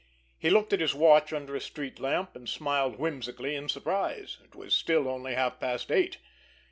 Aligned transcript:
He 0.39 0.49
looked 0.49 0.73
at 0.73 0.79
his 0.79 0.95
watch 0.95 1.31
under 1.31 1.55
a 1.55 1.61
street 1.61 1.99
lamp, 1.99 2.35
and 2.35 2.49
smiled 2.49 2.97
whimsically 2.97 3.55
in 3.55 3.69
surprise. 3.69 4.39
It 4.43 4.55
was 4.55 4.73
still 4.73 5.07
only 5.07 5.35
half 5.35 5.59
past 5.59 5.91
eight. 5.91 6.17